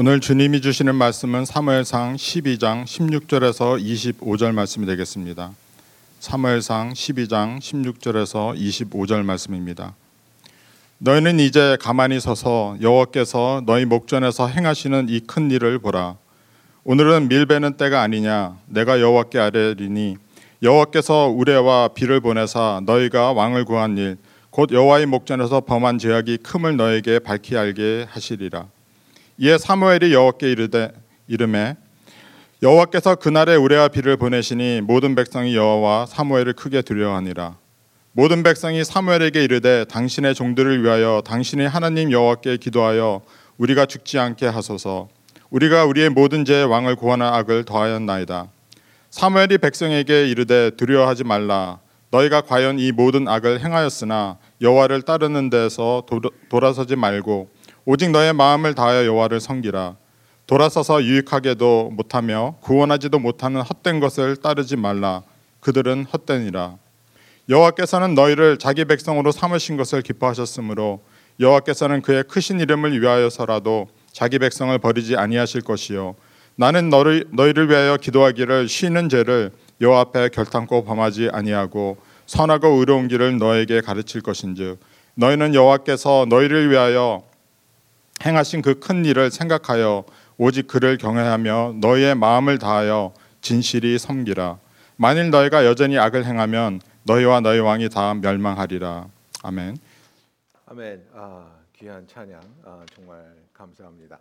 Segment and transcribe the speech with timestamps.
[0.00, 5.50] 오늘 주님이 주시는 말씀은 사무엘상 12장 16절에서 25절 말씀이 되겠습니다.
[6.20, 9.96] 사무엘상 12장 16절에서 25절 말씀입니다.
[10.98, 16.14] 너희는 이제 가만히 서서 여호와께서 너희 목전에서 행하시는 이 큰 일을 보라.
[16.84, 18.56] 오늘은 밀베는 때가 아니냐.
[18.66, 20.16] 내가 여호와께 아뢰리니
[20.62, 24.16] 여호와께서 우레와 비를 보내사 너희가 왕을 구한 일,
[24.50, 28.66] 곧 여호와의 목전에서 범한 죄악이 큼을 너에게 밝히 알게 하시리라.
[29.40, 30.90] 이에 사무엘이 여호와께 이르되
[31.28, 31.76] 이름에
[32.60, 37.56] 여호와께서 그날에 우레와 비를 보내시니 모든 백성이 여호와 사무엘을 크게 두려워하니라.
[38.10, 43.20] 모든 백성이 사무엘에게 이르되 당신의 종들을 위하여 당신의 하나님 여호와께 기도하여
[43.58, 45.08] 우리가 죽지 않게 하소서.
[45.50, 48.48] 우리가 우리의 모든 죄의 왕을 구하는 악을 더하였나이다.
[49.10, 51.78] 사무엘이 백성에게 이르되 두려워하지 말라.
[52.10, 56.04] 너희가 과연 이 모든 악을 행하였으나 여호와를 따르는 데서
[56.48, 57.50] 돌아서지 말고
[57.90, 59.96] 오직 너의 마음을 다하여 여호와를 섬기라.
[60.46, 65.22] 돌아서서 유익하게도 못하며 구원하지도 못하는 헛된 것을 따르지 말라.
[65.60, 66.76] 그들은 헛되니라.
[67.48, 71.00] 여호와께서는 너희를 자기 백성으로 삼으신 것을 기뻐하셨으므로
[71.40, 76.14] 여호와께서는 그의 크신 이름을 위하여서라도 자기 백성을 버리지 아니하실 것이요
[76.56, 83.38] 나는 너를 너희를 위하여 기도하기를 쉬는 죄를 여호와 앞에 결탄코 범하지 아니하고 선하고 의로운 길을
[83.38, 84.78] 너에게 가르칠 것인즉
[85.14, 87.27] 너희는 여호와께서 너희를 위하여
[88.24, 90.04] 행하신 그 큰 일을 생각하여
[90.36, 94.58] 오직 그를 경외하며 너희의 마음을 다하여 진실이 섬기라.
[94.96, 99.08] 만일 너희가 여전히 악을 행하면 너희와 너희 왕이 다 멸망하리라.
[99.42, 99.76] 아멘.
[100.66, 101.06] 아멘.
[101.14, 104.18] 아, 귀한 찬양 아, 정말 감사합니다.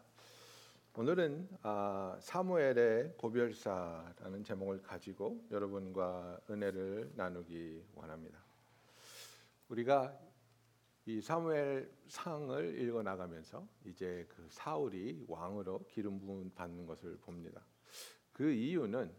[0.96, 8.38] 오늘은 아, 사무엘의 고별사라는 제목을 가지고 여러분과 은혜를 나누기 원합니다.
[9.70, 10.12] 우리가
[11.08, 17.66] 이 사무엘 상을 읽어 나가면서 이제 그 사울이 왕으로 기름 부음 받는 것을 봅니다.
[18.34, 19.16] 그 이유는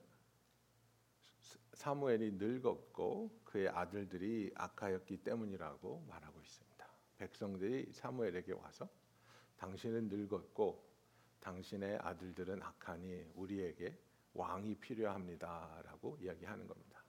[1.72, 6.86] 사무엘이 늙었고 그의 아들들이 악하였기 때문이라고 말하고 있습니다.
[7.16, 8.86] 백성들이 사무엘에게 와서
[9.56, 10.86] 당신은 늙었고
[11.40, 13.98] 당신의 아들들은 악하니 우리에게
[14.34, 17.02] 왕이 필요합니다라고 이야기하는 겁니다.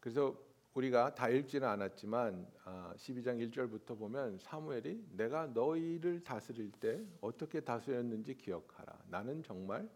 [0.00, 0.38] 그래서
[0.76, 2.46] 우리가 다 읽지는 않았지만
[2.96, 8.98] 12장 아, 1절부터 보면 사무엘이 내가 너희를 다스릴 때 어떻게 다스렸는지 기억하라.
[9.08, 9.88] 나는 정말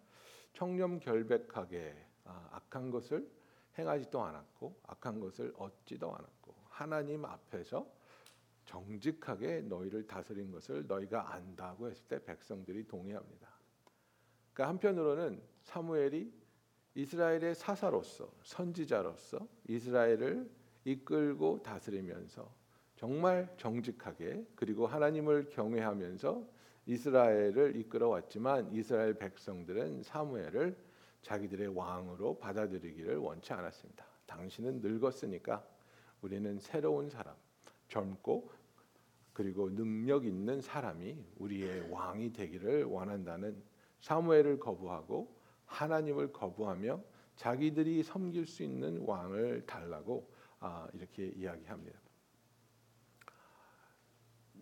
[0.55, 3.31] 청렴결백하게 아, 악한 것을
[3.77, 7.87] 행하지도 않았고 악한 것을 얻지도 않았고 하나님 앞에서
[8.65, 13.51] 정직하게 너희를 다스린 것을 너희가 안다고 했을 때 백성들이 동의합니다.
[14.55, 16.33] 그러니까 한편으로는 사무엘이
[16.95, 22.53] 이스라엘의 사사로서 선지자로서 이스라엘을 이끌고 다스리면서
[22.97, 26.47] 정말 정직하게 그리고 하나님을 경외하면서
[26.87, 30.77] 이스라엘을 이끌어 왔지만 이스라엘 백성들은 사무엘을
[31.23, 34.05] 자기들의 왕으로 받아들이기를 원치 않았습니다.
[34.27, 35.65] 당신은 늙었으니까
[36.23, 37.35] 우리는 새로운 사람,
[37.89, 38.51] 젊고
[39.33, 43.63] 그리고 능력 있는 사람이 우리의 왕이 되기를 원한다는
[44.01, 45.35] 사무엘을 거부하고
[45.67, 47.03] 하나님을 거부하며
[47.37, 50.40] 자기들이 섬길 수 있는 왕을 달라고 아,
[50.95, 51.99] 이렇게 이야기합니다.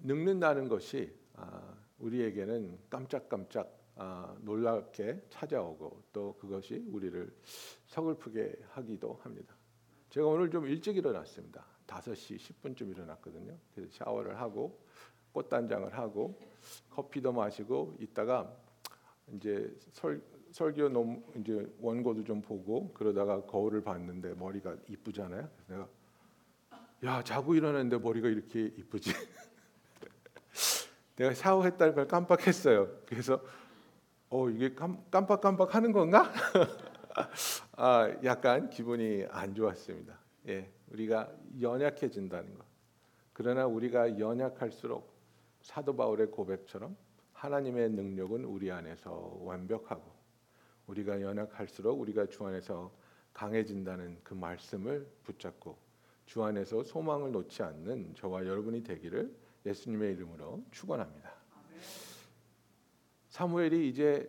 [0.03, 7.35] 늙는다는 것이 아, 우리에게는 깜짝깜짝 아, 놀랍게 찾아오고 또 그것이 우리를
[7.87, 9.57] 서글프게 하기도 합니다.
[10.11, 11.65] 제가 오늘 좀 일찍 일어났습니다.
[11.87, 13.57] 5시 10분쯤 일어났거든요.
[13.75, 14.81] 그래서 샤워를 하고
[15.33, 16.39] 꽃단장을 하고
[16.91, 18.55] 커피도 마시고 있다가
[19.35, 20.23] 이제 설,
[20.59, 25.49] 설교 논 이제 원고도 좀 보고 그러다가 거울을 봤는데 머리가 이쁘잖아요.
[25.69, 25.89] 내가
[27.05, 29.13] 야 자고 일어났는데 머리가 이렇게 이쁘지.
[31.15, 32.89] 내가 샤워했다는 걸 깜빡했어요.
[33.07, 33.41] 그래서
[34.31, 36.33] 어 이게 깜빡깜빡 하는 건가?
[37.77, 40.19] 아 약간 기분이 안 좋았습니다.
[40.49, 41.31] 예, 우리가
[41.61, 42.65] 연약해진다는 것.
[43.33, 45.09] 그러나 우리가 연약할수록
[45.61, 46.97] 사도 바울의 고백처럼
[47.33, 50.18] 하나님의 능력은 우리 안에서 완벽하고
[50.89, 52.91] 우리가 연약할수록 우리가 주 안에서
[53.33, 55.79] 강해진다는 그 말씀을 붙잡고
[56.27, 61.33] 주 안에서 소망을 놓지 않는 저와 여러분이 되기를 예수님의 이름으로 축원합니다.
[63.29, 64.29] 사무엘이 이제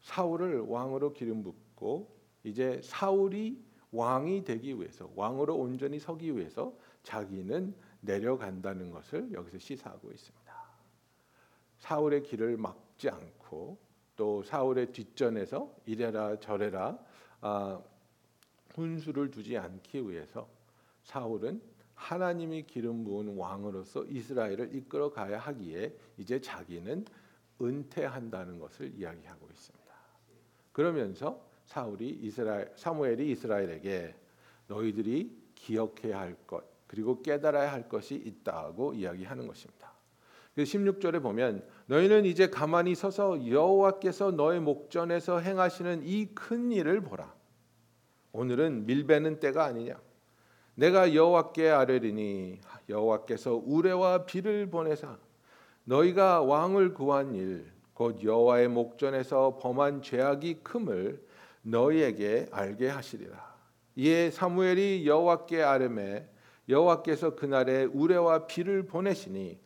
[0.00, 8.90] 사울을 왕으로 기름 붓고 이제 사울이 왕이 되기 위해서 왕으로 온전히 서기 위해서 자기는 내려간다는
[8.90, 10.46] 것을 여기서 시사하고 있습니다.
[11.78, 13.78] 사울의 길을 막지 않고
[14.16, 16.98] 또 사울의 뒷전에서 이래라 저래라
[17.40, 17.80] 아,
[18.74, 20.48] 훈수를 두지 않기 위해서
[21.04, 21.60] 사울은
[21.94, 27.04] 하나님이 기름 부은 왕으로서 이스라엘을 이끌어 가야 하기에 이제 자기는
[27.60, 29.86] 은퇴한다는 것을 이야기하고 있습니다.
[30.72, 34.14] 그러면서 사울이 이스라엘 사무엘이 이스라엘에게
[34.68, 39.75] 너희들이 기억해야 할 것 그리고 깨달아야 할 것이 있다고 이야기하는 것입니다.
[40.64, 47.32] 16절에 보면 너희는 이제 가만히 서서 여호와께서 너의 목전에서 행하시는 이 큰 일을 보라.
[48.32, 50.00] 오늘은 밀베는 때가 아니냐.
[50.74, 55.16] 내가 여호와께 아뢰리니 여호와께서 우레와 비를 보내사
[55.84, 61.18] 너희가 왕을 구한 일 곧 여호와의 목전에서 범한 죄악이 큼을
[61.62, 63.56] 너희에게 알게 하시리라.
[63.96, 66.28] 이에 사무엘이 여호와께 아뢰매
[66.68, 69.58] 여호와께서 그날에 우레와 비를 보내시니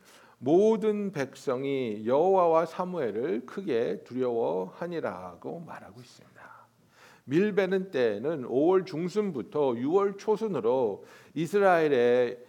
[0.43, 6.41] 모든 백성이 여호와와 사무엘을 크게 두려워하니라고 말하고 있습니다.
[7.25, 11.05] 밀베는 때는 5월 중순부터 6월 초순으로
[11.35, 12.39] 이스라엘의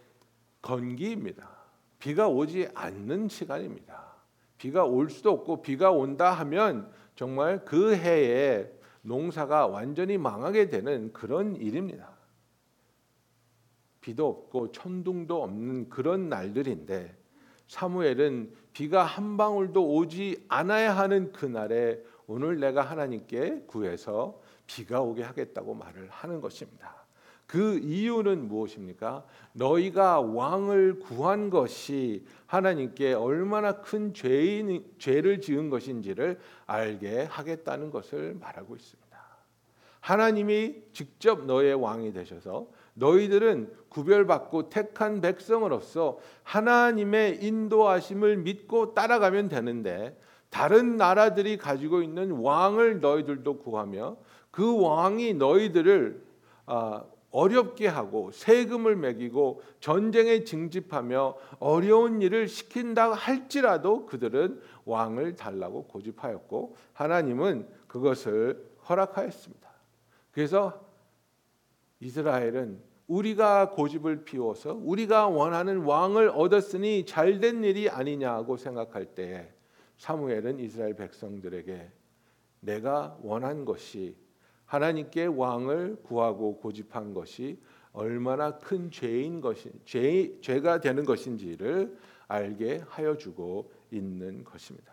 [0.62, 1.50] 건기입니다.
[1.98, 4.14] 비가 오지 않는 시간입니다.
[4.56, 8.72] 비가 올 수도 없고 비가 온다 하면 정말 그 해에
[9.02, 12.10] 농사가 완전히 망하게 되는 그런 일입니다.
[14.00, 17.21] 비도 없고 천둥도 없는 그런 날들인데
[17.68, 25.74] 사무엘은 비가 한 방울도 오지 않아야 하는 그날에 오늘 내가 하나님께 구해서 비가 오게 하겠다고
[25.74, 27.02] 말을 하는 것입니다.
[27.46, 29.26] 그 이유는 무엇입니까?
[29.52, 38.74] 너희가 왕을 구한 것이 하나님께 얼마나 큰 죄인, 죄를 지은 것인지를 알게 하겠다는 것을 말하고
[38.74, 39.02] 있습니다.
[40.00, 50.18] 하나님이 직접 너의 왕이 되셔서 너희들은 구별받고 택한 백성으로서 하나님의 인도하심을 믿고 따라가면 되는데
[50.50, 54.16] 다른 나라들이 가지고 있는 왕을 너희들도 구하며
[54.50, 56.22] 그 왕이 너희들을
[56.66, 66.76] 아, 어렵게 하고 세금을 매기고 전쟁에 징집하며 어려운 일을 시킨다 할지라도 그들은 왕을 달라고 고집하였고
[66.92, 69.70] 하나님은 그것을 허락하였습니다.
[70.30, 70.91] 그래서
[72.02, 79.52] 이스라엘은 우리가 고집을 피워서 우리가 원하는 왕을 얻었으니 잘된 일이 아니냐고 생각할 때에
[79.98, 81.92] 사무엘은 이스라엘 백성들에게
[82.60, 84.16] 내가 원한 것이
[84.64, 87.60] 하나님께 왕을 구하고 고집한 것이
[87.92, 91.96] 얼마나 큰 죄인 것인 죄, 죄가 되는 것인지를
[92.26, 94.92] 알게 하여 주고 있는 것입니다.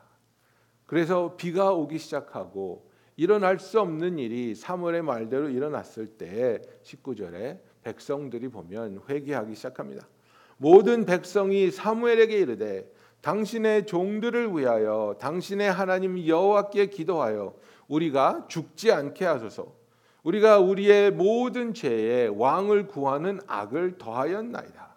[0.86, 2.89] 그래서 비가 오기 시작하고
[3.20, 10.08] 일어날 수 없는 일이 사무엘의 말대로 일어났을 때 19절에 백성들이 보면 회개하기 시작합니다.
[10.56, 12.90] 모든 백성이 사무엘에게 이르되
[13.20, 17.58] 당신의 종들을 위하여 당신의 하나님 여호와께 기도하여
[17.90, 19.76] 우리가 죽지 않게 하소서.
[20.24, 24.96] 우리가 우리의 모든 죄에 왕을 구하는 악을 더하였나이다.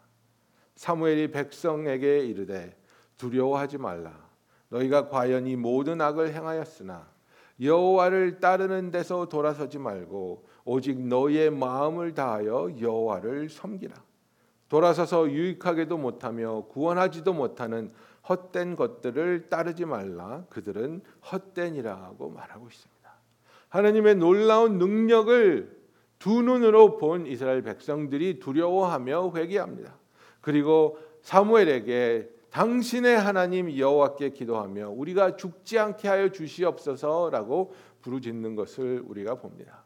[0.76, 2.76] 사무엘이 백성에게 이르되
[3.16, 4.14] 두려워하지 말라.
[4.68, 7.11] 너희가 과연 이 모든 악을 행하였으나
[7.60, 13.94] 여호와를 따르는 데서 돌아서지 말고 오직 너희의 마음을 다하여 여호와를 섬기라.
[14.68, 17.92] 돌아서서 유익하게도 못하며 구원하지도 못하는
[18.28, 20.44] 헛된 것들을 따르지 말라.
[20.48, 23.12] 그들은 헛된이라고 말하고 있습니다.
[23.68, 25.82] 하나님의 놀라운 능력을
[26.18, 29.94] 두 눈으로 본 이스라엘 백성들이 두려워하며 회개합니다.
[30.40, 39.84] 그리고 사무엘에게 당신의 하나님 여호와께 기도하며 우리가 죽지 않게 하여 주시옵소서라고 부르짖는 것을 우리가 봅니다.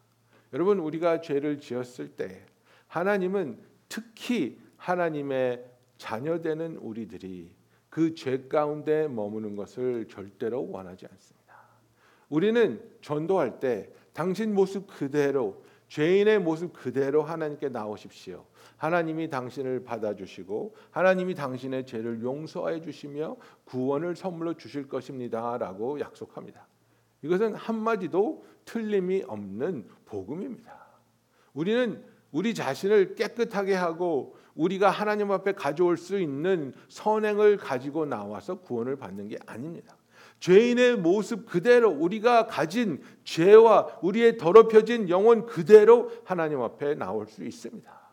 [0.53, 2.45] 여러분 우리가 죄를 지었을 때
[2.89, 3.59] 하나님은
[3.89, 5.65] 특히 하나님의
[5.99, 7.55] 자녀되는 우리들이
[7.89, 11.55] 그 죄 가운데 머무는 것을 절대로 원하지 않습니다.
[12.29, 18.45] 우리는 전도할 때 당신 모습 그대로 죄인의 모습 그대로 하나님께 나오십시오.
[18.77, 26.67] 하나님이 당신을 받아주시고 하나님이 당신의 죄를 용서해 주시며 구원을 선물로 주실 것입니다라고 약속합니다.
[27.23, 30.87] 이것은 한마디도 틀림이 없는 복음입니다.
[31.55, 38.97] 우리는 우리 자신을 깨끗하게 하고 우리가 하나님 앞에 가져올 수 있는 선행을 가지고 나와서 구원을
[38.97, 39.97] 받는 게 아닙니다.
[40.41, 48.06] 죄인의 모습 그대로 우리가 가진 죄와 우리의 더럽혀진 영혼 그대로 하나님 앞에 나올 수 있습니다.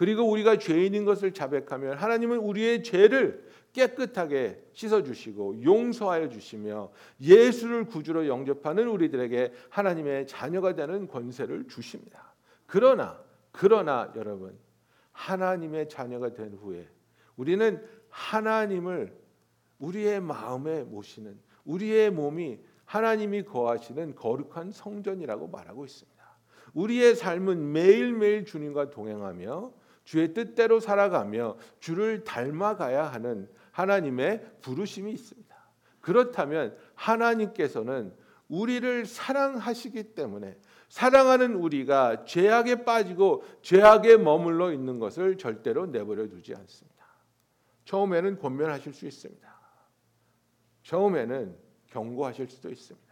[0.00, 6.90] 그리고 우리가 죄인인 것을 자백하면 하나님은 우리의 죄를 깨끗하게 씻어 주시고 용서하여 주시며
[7.20, 12.32] 예수를 구주로 영접하는 우리들에게 하나님의 자녀가 되는 권세를 주십니다.
[12.66, 14.58] 그러나 그러나 여러분
[15.12, 16.88] 하나님의 자녀가 된 후에
[17.36, 19.14] 우리는 하나님을
[19.80, 26.24] 우리의 마음에 모시는 우리의 몸이 하나님이 거하시는 거룩한 성전이라고 말하고 있습니다.
[26.72, 29.79] 우리의 삶은 매일매일 주님과 동행하며
[30.10, 35.56] 주의 뜻대로 살아가며 주를 닮아가야 하는 하나님의 부르심이 있습니다.
[36.00, 38.12] 그렇다면 하나님께서는
[38.48, 47.06] 우리를 사랑하시기 때문에 사랑하는 우리가 죄악에 빠지고 죄악에 머물러 있는 것을 절대로 내버려 두지 않습니다.
[47.84, 49.60] 처음에는 권면하실 수 있습니다.
[50.82, 53.10] 처음에는 경고하실 수도 있습니다.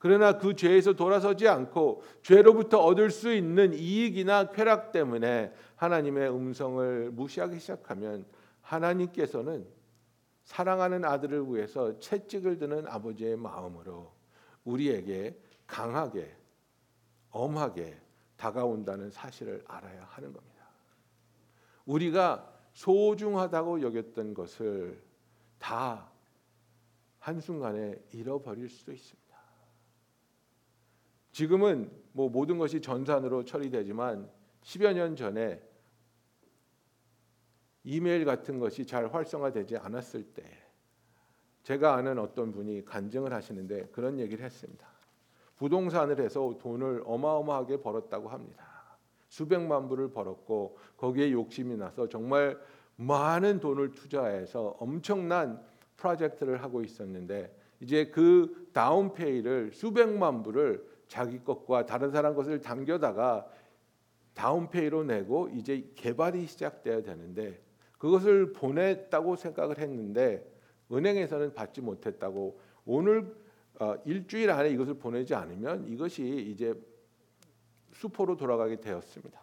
[0.00, 5.50] 그러나 그 죄에서 돌아서지 않고 죄로부터 얻을 수 있는 이익이나 쾌락 때문에
[5.84, 8.24] 하나님의 음성을 무시하기 시작하면
[8.62, 9.66] 하나님께서는
[10.44, 14.12] 사랑하는 아들을 위해서 채찍을 드는 아버지의 마음으로
[14.64, 16.36] 우리에게 강하게
[17.30, 18.00] 엄하게
[18.36, 20.54] 다가온다는 사실을 알아야 하는 겁니다.
[21.86, 25.02] 우리가 소중하다고 여겼던 것을
[25.58, 26.10] 다
[27.18, 29.24] 한순간에 잃어버릴 수도 있습니다.
[31.32, 34.30] 지금은 뭐 모든 것이 전산으로 처리되지만
[34.62, 35.60] 10여 년 전에
[37.84, 40.42] 이메일 같은 것이 잘 활성화되지 않았을 때
[41.62, 44.86] 제가 아는 어떤 분이 간증을 하시는데 그런 얘기를 했습니다.
[45.56, 48.66] 부동산을 해서 돈을 어마어마하게 벌었다고 합니다.
[49.28, 52.58] 수백만 불을 벌었고 거기에 욕심이 나서 정말
[52.96, 55.62] 많은 돈을 투자해서 엄청난
[55.96, 63.46] 프로젝트를 하고 있었는데 이제 그 다운페이를 수백만 불을 자기 것과 다른 사람 것을 당겨다가
[64.34, 67.63] 다운페이로 내고 이제 개발이 시작돼야 되는데
[68.04, 70.46] 그것을 보냈다고 생각을 했는데
[70.92, 73.34] 은행에서는 받지 못했다고 오늘
[73.80, 76.74] 어, 일주일 안에 이것을 보내지 않으면 이것이 이제
[77.94, 79.40] 수포로 돌아가게 되었습니다.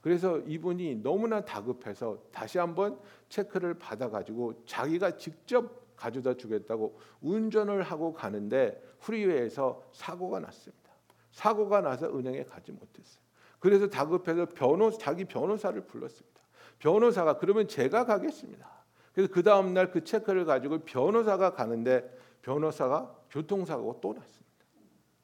[0.00, 2.96] 그래서 이분이 너무나 다급해서 다시 한번
[3.28, 10.92] 체크를 받아가지고 자기가 직접 가져다 주겠다고 운전을 하고 가는데 프리웨이에서 사고가 났습니다.
[11.32, 13.24] 사고가 나서 은행에 가지 못했어요.
[13.58, 16.39] 그래서 다급해서 변호 자기 변호사를 불렀습니다.
[16.80, 18.68] 변호사가 그러면 제가 가겠습니다.
[19.14, 22.10] 그래서 그 다음 날 그 체크를 가지고 변호사가 가는데
[22.42, 24.50] 변호사가 교통사고가 또 났습니다.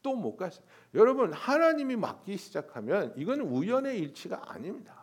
[0.02, 0.64] 또 못 갔어요.
[0.94, 4.94] 여러분 하나님이 맡기 시작하면 이건 우연의 일치가 아닙니다.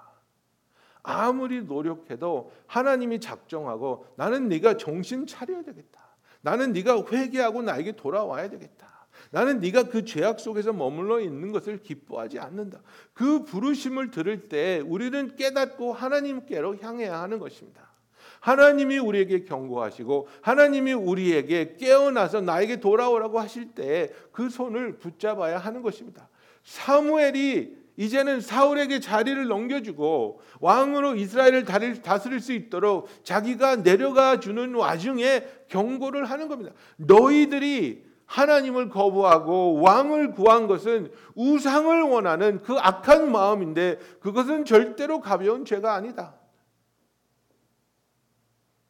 [1.01, 5.99] 아무리 노력해도 하나님이 작정하고 나는 네가 정신 차려야 되겠다.
[6.41, 9.02] 나는 네가 회개하고 나에게 돌아와야 되겠다.
[9.31, 12.81] 나는 네가 그 죄악 속에서 머물러 있는 것을 기뻐하지 않는다.
[13.13, 17.93] 그 부르심을 들을 때 우리는 깨닫고 하나님께로 향해야 하는 것입니다.
[18.39, 26.27] 하나님이 우리에게 경고하시고 하나님이 우리에게 깨어나서 나에게 돌아오라고 하실 때 그 손을 붙잡아야 하는 것입니다.
[26.63, 31.65] 사무엘이 이제는 사울에게 자리를 넘겨주고 왕으로 이스라엘을
[32.01, 36.71] 다스릴 수 있도록 자기가 내려가 주는 와중에 경고를 하는 겁니다.
[36.97, 45.93] 너희들이 하나님을 거부하고 왕을 구한 것은 우상을 원하는 그 악한 마음인데 그것은 절대로 가벼운 죄가
[45.93, 46.35] 아니다.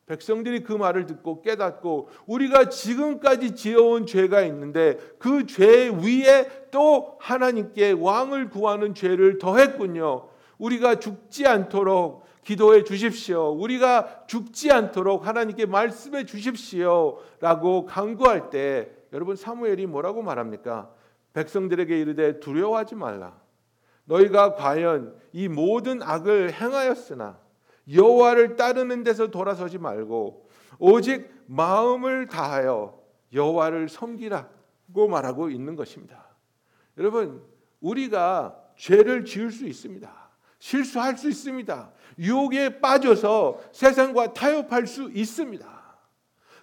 [0.05, 7.91] 백성들이 그 말을 듣고 깨닫고 우리가 지금까지 지어온 죄가 있는데 그 죄 위에 또 하나님께
[7.93, 10.27] 왕을 구하는 죄를 더했군요.
[10.57, 13.51] 우리가 죽지 않도록 기도해 주십시오.
[13.51, 20.91] 우리가 죽지 않도록 하나님께 말씀해 주십시오 라고 간구할 때 여러분 사무엘이 뭐라고 말합니까?
[21.33, 23.39] 백성들에게 이르되 두려워하지 말라.
[24.05, 27.39] 너희가 과연 이 모든 악을 행하였으나
[27.91, 33.01] 여호와를 따르는 데서 돌아서지 말고 오직 마음을 다하여
[33.31, 36.27] 여호와를 섬기라고 말하고 있는 것입니다.
[36.97, 37.43] 여러분
[37.81, 40.11] 우리가 죄를 지을 수 있습니다.
[40.59, 41.91] 실수할 수 있습니다.
[42.19, 45.72] 유혹에 빠져서 세상과 타협할 수 있습니다.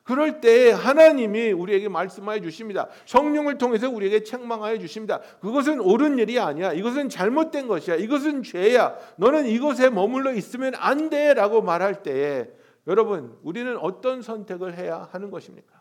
[0.03, 2.89] 그럴 때 하나님이 우리에게 말씀하여 주십니다.
[3.07, 5.21] 성령을 통해서 우리에게 책망하여 주십니다.
[5.41, 6.73] 그것은 옳은 일이 아니야.
[6.73, 7.97] 이것은 잘못된 것이야.
[7.97, 8.97] 이것은 죄야.
[9.17, 12.51] 너는 이곳에 머물러 있으면 안 돼라고 말할 때에
[12.87, 15.81] 여러분, 우리는 어떤 선택을 해야 하는 것입니까?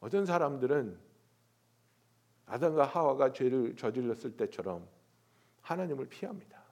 [0.00, 0.98] 어떤 사람들은
[2.46, 4.86] 아담과 하와가 죄를 저질렀을 때처럼
[5.62, 6.62] 하나님을 피합니다.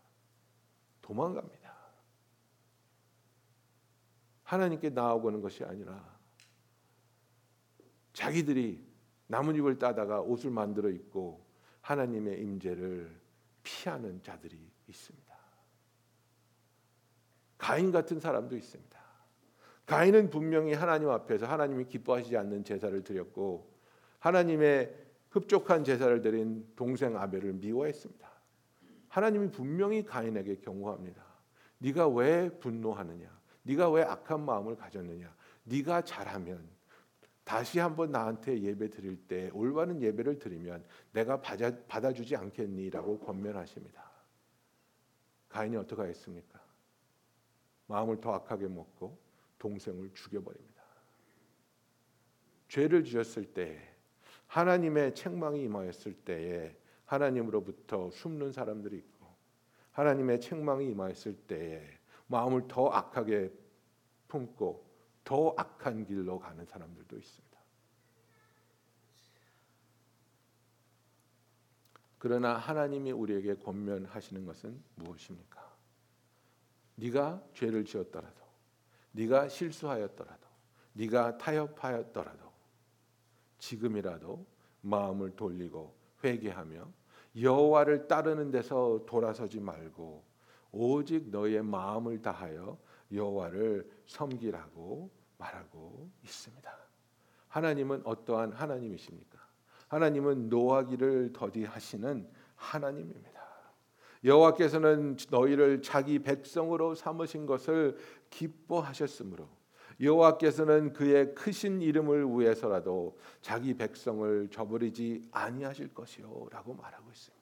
[1.00, 1.61] 도망갑니다.
[4.52, 6.04] 하나님께 나아오는 것이 아니라
[8.12, 8.84] 자기들이
[9.26, 11.42] 나뭇잎을 따다가 옷을 만들어 입고
[11.80, 13.10] 하나님의 임재를
[13.62, 15.34] 피하는 자들이 있습니다.
[17.56, 19.00] 가인 같은 사람도 있습니다.
[19.86, 23.72] 가인은 분명히 하나님 앞에서 하나님이 기뻐하시지 않는 제사를 드렸고
[24.18, 24.94] 하나님의
[25.30, 28.30] 흡족한 제사를 드린 동생 아벨을 미워했습니다.
[29.08, 31.24] 하나님이 분명히 가인에게 경고합니다.
[31.78, 33.41] 네가 왜 분노하느냐?
[33.62, 35.34] 네가 왜 악한 마음을 가졌느냐?
[35.64, 36.68] 네가 잘하면
[37.44, 44.10] 다시 한번 나한테 예배 드릴 때 올바른 예배를 드리면 내가 받아, 받아주지 않겠니라고 권면하십니다.
[45.48, 46.60] 가인이 어떻게 했습니까?
[47.86, 49.18] 마음을 더 악하게 먹고
[49.58, 50.82] 동생을 죽여버립니다.
[52.68, 53.92] 죄를 지었을 때
[54.46, 59.26] 하나님의 책망이 임하였을 때에 하나님으로부터 숨는 사람들이 있고
[59.90, 61.82] 하나님의 책망이 임하였을 때에
[62.32, 63.52] 마음을 더 악하게
[64.26, 64.90] 품고
[65.22, 67.58] 더 악한 길로 가는 사람들도 있습니다.
[72.18, 75.60] 그러나 하나님이 우리에게 권면하시는 것은 무엇입니까?
[76.94, 78.42] 네가 죄를 지었더라도
[79.10, 80.48] 네가 실수하였더라도
[80.94, 82.50] 네가 타협하였더라도
[83.58, 84.46] 지금이라도
[84.80, 86.90] 마음을 돌리고 회개하며
[87.40, 90.31] 여호와를 따르는 데서 돌아서지 말고
[90.72, 92.78] 오직 너의 마음을 다하여
[93.12, 96.78] 여호와를 섬기라고 말하고 있습니다.
[97.48, 99.38] 하나님은 어떠한 하나님이십니까?
[99.88, 103.42] 하나님은 노하기를 더디하시는 하나님입니다.
[104.24, 107.96] 여호와께서는 너희를 자기 백성으로 삼으신 것을
[108.30, 109.48] 기뻐하셨으므로
[110.00, 117.41] 여호와께서는 그의 크신 이름을 위해서라도 자기 백성을 저버리지 아니하실 것이요라고 말하고 있습니다.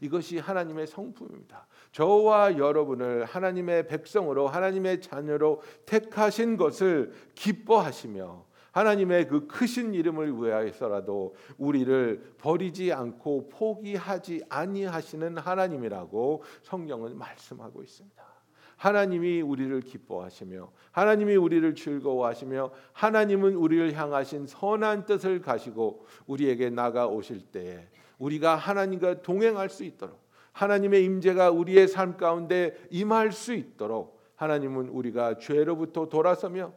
[0.00, 1.66] 이것이 하나님의 성품입니다.
[1.92, 12.34] 저와 여러분을 하나님의 백성으로 하나님의 자녀로 택하신 것을 기뻐하시며 하나님의 그 크신 이름을 위하여서라도 우리를
[12.38, 18.30] 버리지 않고 포기하지 아니하시는 하나님이라고 성경은 말씀하고 있습니다.
[18.76, 27.42] 하나님이 우리를 기뻐하시며 하나님이 우리를 즐거워하시며 하나님은 우리를 향하신 선한 뜻을 가시고 우리에게 나가 오실
[27.52, 27.86] 때에
[28.20, 30.20] 우리가 하나님과 동행할 수 있도록
[30.52, 36.72] 하나님의 임재가 우리의 삶 가운데 임할 수 있도록 하나님은 우리가 죄로부터 돌아서며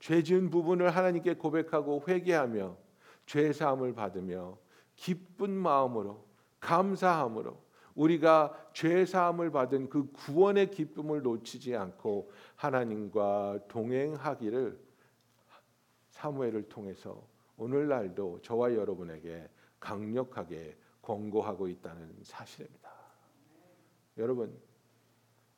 [0.00, 2.76] 죄 지은 부분을 하나님께 고백하고 회개하며
[3.26, 4.56] 죄 사함을 받으며
[4.96, 6.24] 기쁜 마음으로
[6.60, 7.62] 감사함으로
[7.94, 14.78] 우리가 죄 사함을 받은 그 구원의 기쁨을 놓치지 않고 하나님과 동행하기를
[16.10, 19.48] 사무엘을 통해서 오늘날도 저와 여러분에게
[19.84, 22.90] 강력하게 권고하고 있다는 사실입니다.
[24.16, 24.58] 여러분,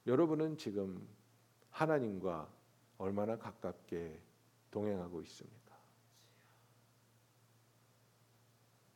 [0.05, 1.09] 여러분은 지금
[1.71, 2.53] 하나님과
[2.99, 4.21] 얼마나 가깝게
[4.73, 5.77] 동행하고 있습니까?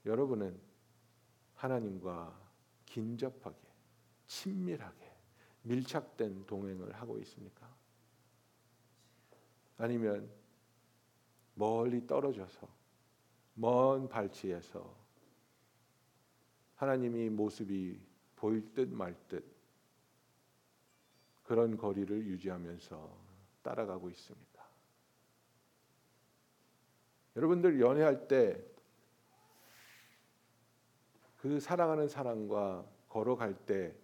[0.04, 0.60] 여러분은
[1.54, 2.36] 하나님과
[2.86, 3.68] 긴접하게,
[4.26, 5.16] 친밀하게,
[5.62, 7.72] 밀착된 동행을 하고 있습니까?
[9.76, 10.28] 아니면
[11.54, 12.68] 멀리 떨어져서
[13.54, 14.99] 먼 발치에서
[16.80, 18.00] 하나님이 모습이
[18.36, 19.44] 보일 듯 말 듯
[21.44, 23.18] 그런 거리를 유지하면서
[23.62, 24.64] 따라가고 있습니다.
[27.36, 28.70] 여러분들 연애할 때
[31.36, 33.94] 그 사랑하는 사람과 걸어갈 때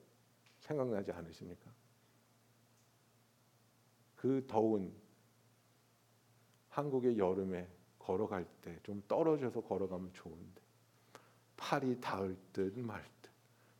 [0.58, 1.70] 생각나지 않으십니까?
[4.16, 4.94] 그 더운
[6.68, 10.65] 한국의 여름에 걸어갈 때 좀 떨어져서 걸어가면 좋은데
[11.56, 13.30] 팔이 닿을 듯 말 듯,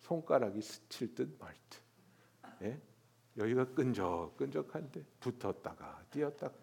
[0.01, 1.81] 손가락이 스칠 듯 말 듯.
[2.63, 2.81] 예?
[3.37, 6.55] 여기가 끈적 끈적한데 붙었다가 뛰었다가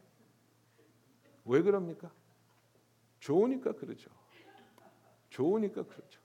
[1.46, 2.12] 왜 그럽니까?
[3.20, 4.10] 좋으니까 그러죠.
[5.30, 6.20] 좋으니까 그러죠.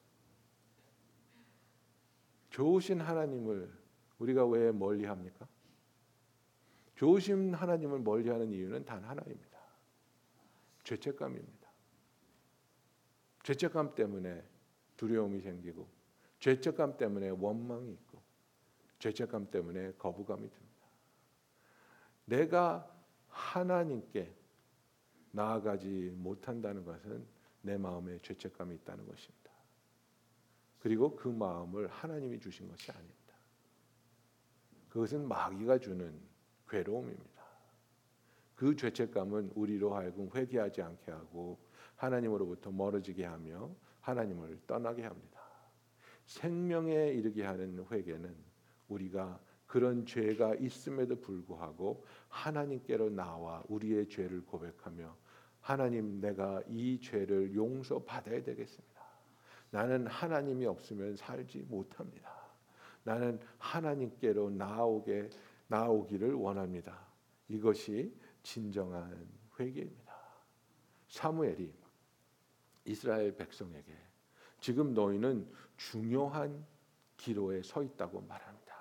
[2.51, 3.73] 좋으신 하나님을
[4.19, 5.47] 우리가 왜 멀리 합니까?
[6.97, 9.59] 좋으신 하나님을 멀리 하는 이유는 단 하나입니다.
[10.83, 11.69] 죄책감입니다.
[13.45, 14.45] 죄책감 때문에
[14.99, 15.89] 두려움이 생기고
[16.41, 18.21] 죄책감 때문에 원망이 있고
[18.99, 20.87] 죄책감 때문에 거부감이 듭니다.
[22.27, 22.95] 내가
[23.29, 24.31] 하나님께
[25.31, 27.25] 나아가지 못한다는 것은
[27.63, 29.51] 내 마음에 죄책감이 있다는 것입니다.
[30.81, 33.17] 그리고 그 마음을 하나님이 주신 것이 아닙니다.
[34.89, 36.21] 그것은 마귀가 주는
[36.69, 37.43] 괴로움입니다.
[38.55, 41.59] 그 죄책감은 우리로 하여금 회개하지 않게 하고
[41.97, 45.41] 하나님으로부터 멀어지게 하며 하나님을 떠나게 합니다.
[46.27, 48.35] 생명에 이르게 하는 회개는
[48.89, 55.15] 우리가 그런 죄가 있음에도 불구하고 하나님께로 나와 우리의 죄를 고백하며
[55.61, 59.03] 하나님 내가 이 죄를 용서받아야 되겠습니다.
[59.71, 62.31] 나는 하나님이 없으면 살지 못합니다.
[63.05, 65.29] 나는 하나님께로 나오게
[65.67, 67.07] 나오기를 원합니다.
[67.49, 70.15] 이것이 진정한 회개입니다.
[71.09, 71.73] 사무엘이
[72.85, 73.93] 이스라엘 백성에게
[74.61, 76.65] 지금 너희는 중요한
[77.17, 78.75] 기로에 서 있다고 말합니다.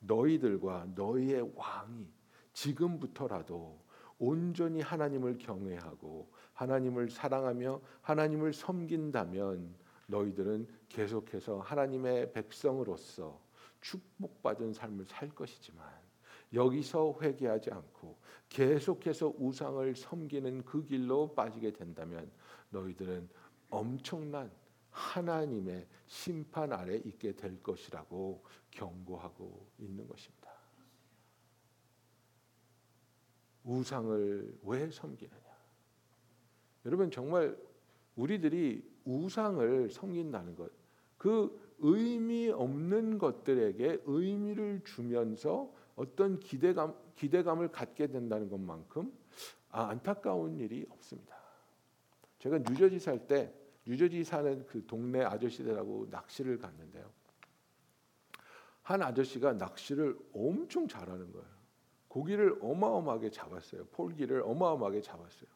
[0.00, 2.06] 너희들과 너희의 왕이
[2.52, 3.82] 지금부터라도
[4.18, 9.74] 온전히 하나님을 경외하고 하나님을 사랑하며 하나님을 섬긴다면
[10.06, 13.40] 너희들은 계속해서 하나님의 백성으로서
[13.80, 15.86] 축복받은 삶을 살 것이지만
[16.52, 18.16] 여기서 회개하지 않고
[18.54, 22.30] 계속해서 우상을 섬기는 그 길로 빠지게 된다면
[22.70, 23.28] 너희들은
[23.68, 24.48] 엄청난
[24.90, 30.52] 하나님의 심판 아래 있게 될 것이라고 경고하고 있는 것입니다.
[33.64, 35.42] 우상을 왜 섬기느냐?
[36.86, 37.58] 여러분 정말
[38.14, 40.70] 우리들이 우상을 섬긴다는 것,
[41.18, 49.12] 그 의미 없는 것들에게 의미를 주면서 어떤 기대감 기대감을 갖게 된다는 것만큼
[49.70, 51.36] 아, 안타까운 일이 없습니다.
[52.38, 53.52] 제가 뉴저지 살 때
[53.86, 57.10] 뉴저지 사는 그 동네 아저씨들하고 낚시를 갔는데요.
[58.82, 61.46] 한 아저씨가 낚시를 엄청 잘하는 거예요.
[62.08, 63.86] 고기를 어마어마하게 잡았어요.
[63.86, 65.48] 폴기를 어마어마하게 잡았어요.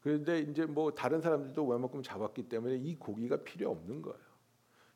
[0.00, 4.18] 그런데 이제 뭐 다른 사람들도 웬만큼 잡았기 때문에 이 고기가 필요 없는 거예요.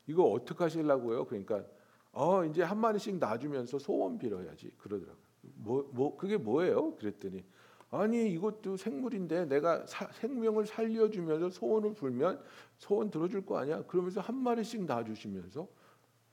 [0.06, 1.26] 이거 어떻게 하시려고요?
[1.26, 1.64] 그러니까
[2.12, 5.30] 어 이제 한 마리씩 놔주면서 소원 빌어야지 그러더라고요.
[5.54, 6.96] 뭐, 뭐 그게 뭐예요?
[6.96, 7.44] 그랬더니
[7.90, 12.42] 아니 이것도 생물인데 내가 사, 생명을 살려주면서 소원을 불면
[12.76, 13.82] 소원 들어줄 거 아니야?
[13.86, 15.68] 그러면서 한 마리씩 놔주시면서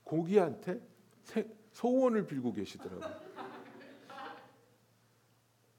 [0.04, 0.80] 고기한테
[1.22, 3.08] 세, 소원을 빌고 계시더라고요.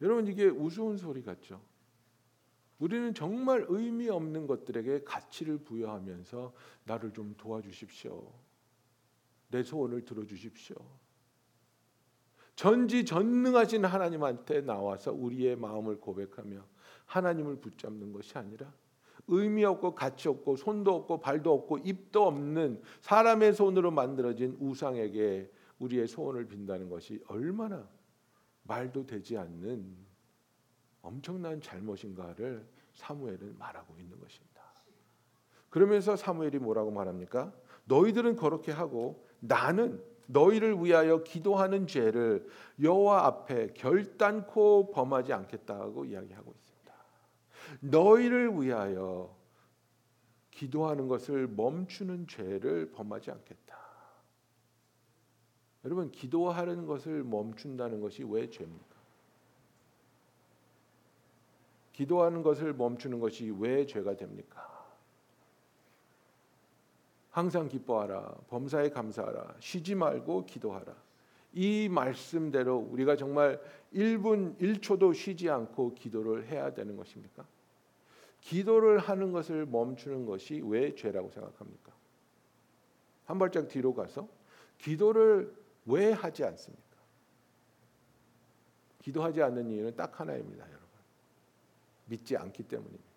[0.02, 1.62] 여러분 이게 우스운 소리 같죠?
[2.80, 6.54] 우리는 정말 의미 없는 것들에게 가치를 부여하면서
[6.86, 8.32] 나를 좀 도와주십시오.
[9.50, 10.76] 내 소원을 들어주십시오.
[12.56, 16.62] 전지전능하신 하나님한테 나와서 우리의 마음을 고백하며
[17.06, 18.74] 하나님을 붙잡는 것이 아니라
[19.28, 26.08] 의미 없고 가치 없고 손도 없고 발도 없고 입도 없는 사람의 손으로 만들어진 우상에게 우리의
[26.08, 27.88] 소원을 빈다는 것이 얼마나
[28.64, 29.96] 말도 되지 않는
[31.02, 34.62] 엄청난 잘못인가를 사무엘은 말하고 있는 것입니다.
[35.70, 37.54] 그러면서 사무엘이 뭐라고 말합니까?
[37.86, 42.48] 너희들은 그렇게 하고 나는 너희를 위하여 기도하는 죄를
[42.82, 46.94] 여호와 앞에 결단코 범하지 않겠다고 이야기하고 있습니다.
[47.82, 49.36] 너희를 위하여
[50.52, 53.80] 기도하는 것을 멈추는 죄를 범하지 않겠다.
[55.86, 59.00] 여러분 기도하는 것을 멈춘다는 것이 왜 죄입니까?
[61.94, 64.79] 기도하는 것을 멈추는 것이 왜 죄가 됩니까?
[67.32, 68.36] 항상 기뻐하라.
[68.50, 69.56] 범사에 감사하라.
[69.60, 70.94] 쉬지 말고 기도하라.
[71.54, 73.60] 이 말씀대로 우리가 정말
[73.94, 77.46] 1분 1초도 쉬지 않고 기도를 해야 되는 것입니까?
[78.42, 81.92] 기도를 하는 것을 멈추는 것이 왜 죄라고 생각합니까?
[83.26, 84.28] 한 발짝 뒤로 가서
[84.78, 85.54] 기도를
[85.86, 86.84] 왜 하지 않습니까?
[89.02, 90.88] 기도하지 않는 이유는 딱 하나입니다, 여러분.
[92.06, 93.08] 믿지 않기 때문입니다.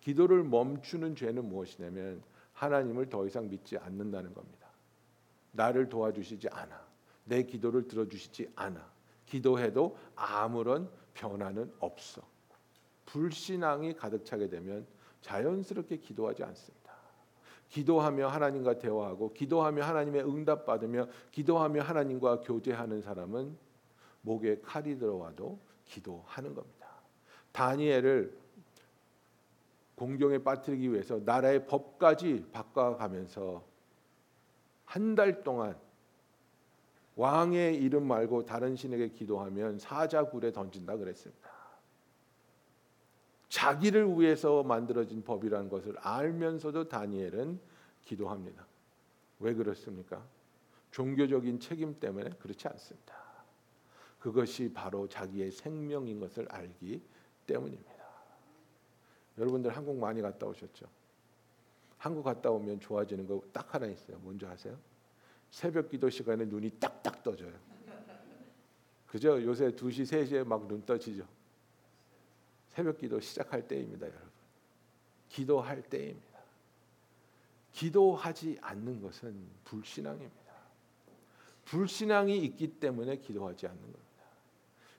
[0.00, 2.22] 기도를 멈추는 죄는 무엇이냐면
[2.58, 4.66] 하나님을 더 이상 믿지 않는다는 겁니다.
[5.52, 6.88] 나를 도와주시지 않아.
[7.24, 8.84] 내 기도를 들어주시지 않아.
[9.26, 12.22] 기도해도 아무런 변화는 없어.
[13.06, 14.86] 불신앙이 가득 차게 되면
[15.20, 16.92] 자연스럽게 기도하지 않습니다.
[17.68, 23.56] 기도하며 하나님과 대화하고 기도하며 하나님의 응답 받으며 기도하며 하나님과 교제하는 사람은
[24.22, 26.88] 목에 칼이 들어와도 기도하는 겁니다.
[27.52, 28.36] 다니엘을
[29.98, 33.66] 공경에 빠뜨리기 위해서 나라의 법까지 바꿔가면서
[34.84, 35.76] 한 달 동안
[37.16, 41.50] 왕의 이름 말고 다른 신에게 기도하면 사자굴에 던진다 그랬습니다.
[43.48, 47.58] 자기를 위해서 만들어진 법이라는 것을 알면서도 다니엘은
[48.04, 48.64] 기도합니다.
[49.40, 50.24] 왜 그렇습니까?
[50.92, 53.16] 종교적인 책임 때문에 그렇지 않습니다.
[54.20, 57.02] 그것이 바로 자기의 생명인 것을 알기
[57.48, 57.97] 때문입니다.
[59.38, 60.86] 여러분들 한국 많이 갔다 오셨죠?
[61.98, 64.18] 한국 갔다 오면 좋아지는 거 딱 하나 있어요.
[64.18, 64.78] 뭔지 아세요?
[65.50, 67.52] 새벽 기도 시간에 눈이 딱딱 떠져요.
[69.06, 69.42] 그죠?
[69.42, 71.26] 요새 2시, 3시에 막 눈 떠지죠.
[72.70, 74.28] 새벽 기도 시작할 때입니다, 여러분.
[75.28, 76.38] 기도할 때입니다.
[77.72, 80.52] 기도하지 않는 것은 불신앙입니다.
[81.64, 84.07] 불신앙이 있기 때문에 기도하지 않는 겁니다.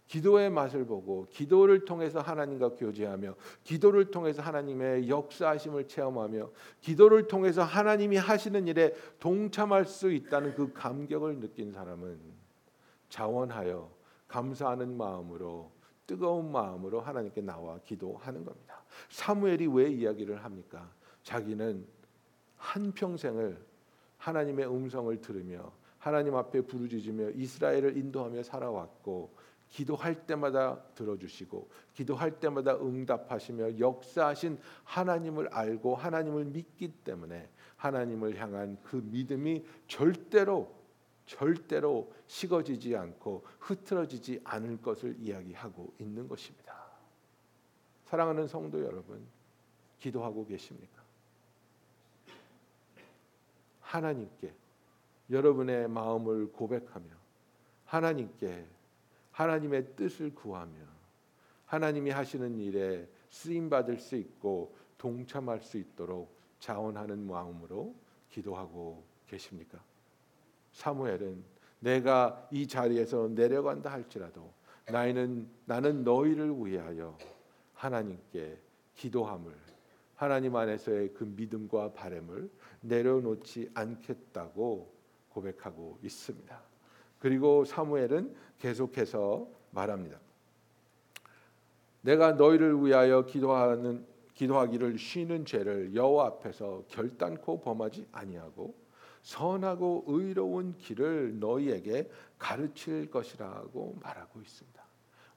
[0.10, 6.50] 기도의 맛을 보고 기도를 통해서 하나님과 교제하며 기도를 통해서 하나님의 역사하심을 체험하며
[6.82, 12.20] 기도를 통해서 하나님이 하시는 일에 동참할 수 있다는 그 감격을 느낀 사람은
[13.10, 13.92] 자원하여
[14.28, 15.72] 감사하는 마음으로
[16.08, 18.84] 뜨거운 마음으로 하나님께 나와 기도하는 겁니다.
[19.10, 20.90] 사무엘이 왜 이야기를 합니까?
[21.22, 21.86] 자기는
[22.58, 23.64] 한 평생을
[24.18, 29.38] 하나님의 음성을 들으며 하나님 앞에 부르짖으며 이스라엘을 인도하며 살아왔고
[29.70, 38.98] 기도할 때마다 들어주시고 기도할 때마다 응답하시며 역사하신 하나님을 알고 하나님을 믿기 때문에 하나님을 향한 그
[38.98, 40.80] 믿음이 절대로
[41.26, 46.90] 절대로 식어지지 않고 흐트러지지 않을 것을 이야기하고 있는 것입니다.
[48.06, 49.24] 사랑하는 성도 여러분,
[50.00, 51.04] 기도하고 계십니까?
[53.82, 54.52] 하나님께
[55.30, 57.06] 여러분의 마음을 고백하며
[57.86, 58.66] 하나님께
[59.40, 60.76] 하나님의 뜻을 구하며
[61.66, 67.96] 하나님이 하시는 일에 쓰임 받을 수 있고 동참할 수 있도록 자원하는 마음으로
[68.30, 69.82] 기도하고 계십니까?
[70.74, 71.42] 사무엘은
[71.80, 74.52] 내가 이 자리에서 내려간다 할지라도
[74.92, 77.18] 나는 나는 너희를 위하여
[77.76, 78.60] 하나님께
[78.96, 79.56] 기도함을
[80.16, 84.94] 하나님 안에서의 그 믿음과 바램을 내려놓지 않겠다고
[85.30, 86.69] 고백하고 있습니다.
[87.20, 90.20] 그리고 사무엘은 계속해서 말합니다.
[92.02, 98.74] 내가 너희를 위하여 기도하는 기도하기를 쉬는 죄를 여호와 앞에서 결단코 범하지 아니하고
[99.22, 104.82] 선하고 의로운 길을 너희에게 가르칠 것이라고 말하고 있습니다.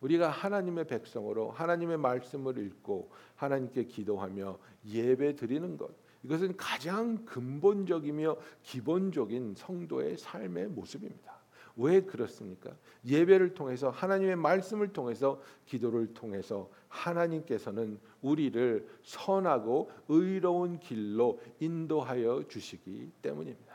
[0.01, 5.91] 우리가 하나님의 백성으로 하나님의 말씀을 읽고 하나님께 기도하며 예배 드리는 것
[6.23, 11.42] 이것은 가장 근본적이며 기본적인 성도의 삶의 모습입니다.
[11.77, 12.71] 왜 그렇습니까?
[13.05, 23.73] 예배를 통해서 하나님의 말씀을 통해서 기도를 통해서 하나님께서는 우리를 선하고 의로운 길로 인도하여 주시기 때문입니다.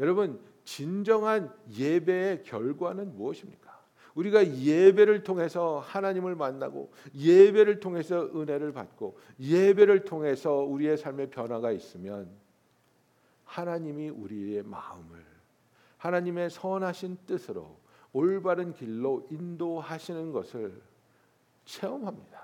[0.00, 3.72] 여러분, 진정한 예배의 결과는 무엇입니까?
[4.14, 12.28] 우리가 예배를 통해서 하나님을 만나고 예배를 통해서 은혜를 받고 예배를 통해서 우리의 삶의 변화가 있으면
[13.44, 15.31] 하나님이 우리의 마음을
[16.02, 17.76] 하나님의 선하신 뜻으로
[18.12, 20.82] 올바른 길로 인도하시는 것을
[21.64, 22.42] 체험합니다.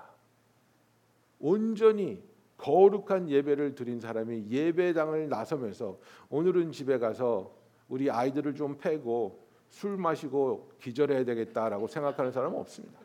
[1.41, 2.23] 온전히
[2.57, 7.53] 거룩한 예배를 드린 사람이 예배당을 나서면서 오늘은 집에 가서
[7.89, 12.97] 우리 아이들을 좀 패고 술 마시고 기절해야 되겠다라고 생각하는 사람은 없습니다.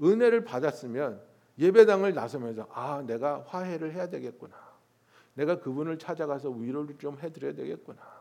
[0.00, 1.20] 은혜를 받았으면
[1.58, 4.54] 예배당을 나서면서 아 내가 화해를 해야 되겠구나.
[5.34, 8.13] 내가 그분을 찾아가서 위로를 좀 해드려야 되겠구나.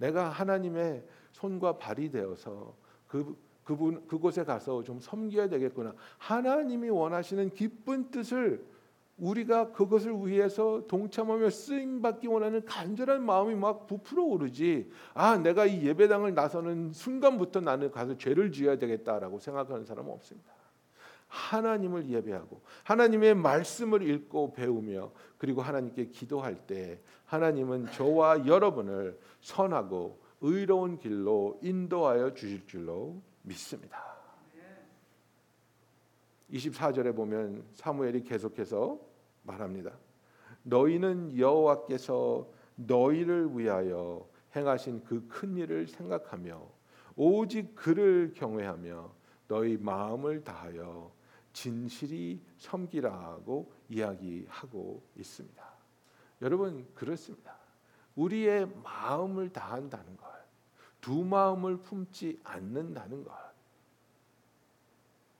[0.00, 2.74] 내가 하나님의 손과 발이 되어서
[3.06, 5.94] 그 그분 그곳에 가서 좀 섬겨야 되겠구나.
[6.18, 8.64] 하나님이 원하시는 기쁜 뜻을
[9.18, 14.90] 우리가 그것을 위해서 동참하며 쓰임 받기 원하는 간절한 마음이 막 부풀어 오르지.
[15.12, 20.50] 아, 내가 이 예배당을 나서는 순간부터 나는 가서 죄를 지어야 되겠다라고 생각하는 사람은 없습니다.
[21.30, 30.98] 하나님을 예배하고 하나님의 말씀을 읽고 배우며 그리고 하나님께 기도할 때 하나님은 저와 여러분을 선하고 의로운
[30.98, 34.10] 길로 인도하여 주실 줄로 믿습니다.
[36.52, 38.98] 24절에 보면 사무엘이 계속해서
[39.44, 39.92] 말합니다.
[40.64, 46.60] 너희는 여호와께서 너희를 위하여 행하신 그 큰 일을 생각하며
[47.14, 49.12] 오직 그를 경외하며
[49.46, 51.12] 너희 마음을 다하여
[51.52, 55.70] 진실이 섬기라고 이야기하고 있습니다.
[56.42, 57.58] 여러분 그렇습니다.
[58.14, 60.26] 우리의 마음을 다한다는 것,
[61.00, 63.32] 두 마음을 품지 않는다는 것.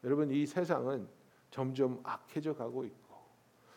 [0.04, 1.08] 여러분 이 세상은
[1.50, 3.16] 점점 악해져 가고 있고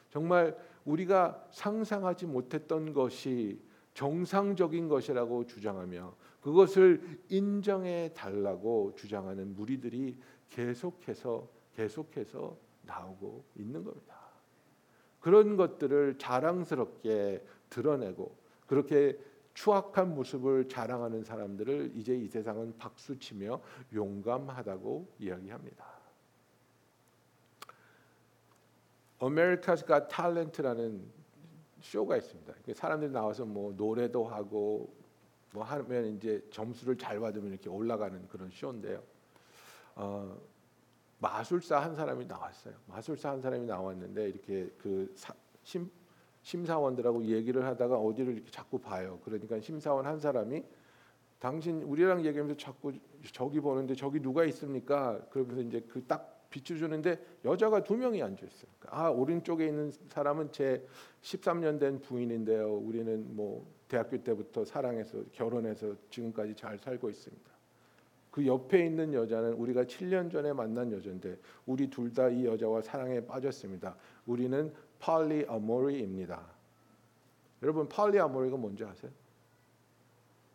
[0.09, 3.61] 정말 우리가 상상하지 못했던 것이
[3.93, 10.17] 정상적인 것이라고 주장하며 그것을 인정해 달라고 주장하는 무리들이
[10.49, 14.15] 계속해서 계속해서 나오고 있는 겁니다.
[15.19, 18.35] 그런 것들을 자랑스럽게 드러내고
[18.67, 19.17] 그렇게
[19.53, 23.61] 추악한 모습을 자랑하는 사람들을 이제 이 세상은 박수치며
[23.93, 25.85] 용감하다고 이야기합니다.
[29.19, 31.05] America's Got Talent라는
[31.79, 32.53] 쇼가 있습니다.
[32.73, 34.93] 사람들이 나와서 뭐 노래도 하고
[35.53, 39.03] 뭐 하면 이제 점수를 잘 받으면 이렇게 올라가는 그런 쇼인데요.
[39.95, 40.35] 어,
[41.23, 42.73] 마술사 한 사람이 나왔어요.
[42.85, 45.33] 마술사 한 사람이 나왔는데 이렇게 그 사,
[45.63, 45.89] 심,
[46.41, 49.17] 심사원들하고 얘기를 하다가 어디를 이렇게 자꾸 봐요.
[49.23, 50.61] 그러니까 심사원 한 사람이
[51.39, 52.91] 당신 우리랑 얘기하면서 자꾸
[53.31, 55.19] 저기 보는데 저기 누가 있습니까?
[55.29, 58.71] 그러면서 이제 그 딱 비춰주는데 여자가 두 명이 앉아 있어요.
[58.87, 60.85] 아 오른쪽에 있는 사람은 제
[61.21, 62.75] 13년 된 부인인데요.
[62.75, 67.52] 우리는 뭐 대학교 때부터 사랑해서 결혼해서 지금까지 잘 살고 있습니다.
[68.33, 73.21] 그 옆에 있는 여자는 우리가 7년 전에 만난 여자인데 우리 둘 다 이 여자와 사랑에
[73.23, 73.95] 빠졌습니다.
[74.25, 76.41] 우리는 팔리 아모리입니다.
[77.61, 79.11] 여러분 팔리 아모리가 뭔지 아세요?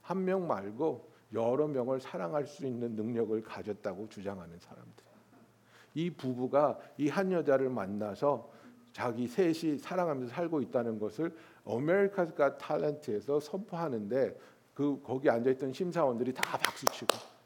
[0.02, 5.04] 한 명 말고 여러 명을 사랑할 수 있는 능력을 가졌다고 주장하는 사람들.
[5.94, 8.50] 이 부부가 이 한 여자를 만나서
[8.92, 11.32] 자기 셋이 사랑하면서 살고 있다는 것을
[11.64, 14.36] 아메리카가 탤런트에서 선포하는데
[14.74, 17.37] 그 거기 앉아 있던 심사원들이 다 박수 치고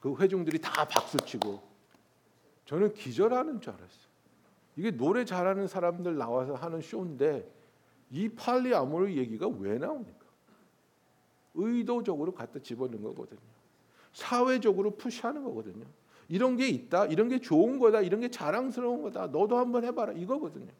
[0.00, 1.62] 그 회중들이 다 박수치고
[2.64, 4.10] 저는 기절하는 줄 알았어요.
[4.76, 7.50] 이게 노래 잘하는 사람들 나와서 하는 쇼인데
[8.10, 10.18] 이 팔리 아모르 얘기가 왜 나옵니까?
[11.54, 13.40] 의도적으로 갖다 집어넣은 거거든요.
[14.12, 15.84] 사회적으로 푸시하는 거거든요.
[16.28, 19.26] 이런 게 있다, 이런 게 좋은 거다, 이런 게 자랑스러운 거다.
[19.26, 20.72] 너도 한번 해봐라 이거거든요.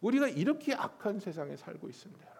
[0.00, 2.39] 우리가 이렇게 악한 세상에 살고 있습니다.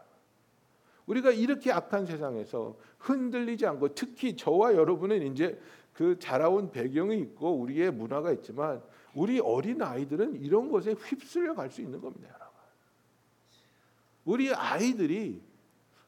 [1.11, 5.61] 우리가 이렇게 악한 세상에서 흔들리지 않고 특히 저와 여러분은 이제
[5.93, 8.81] 그 자라온 배경이 있고 우리의 문화가 있지만
[9.13, 12.55] 우리 어린 아이들은 이런 것에 휩쓸려 갈 수 있는 겁니다, 여러분.
[14.25, 15.43] 우리 아이들이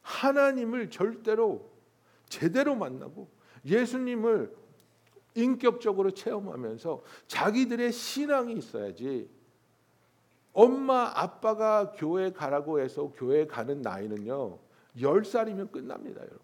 [0.03, 1.69] 하나님을 절대로
[2.29, 3.29] 제대로 만나고
[3.65, 4.55] 예수님을
[5.35, 9.29] 인격적으로 체험하면서 자기들의 신앙이 있어야지
[10.53, 14.59] 엄마 아빠가 교회 가라고 해서 교회 가는 나이는요
[14.97, 16.41] 10살이면 끝납니다 여러분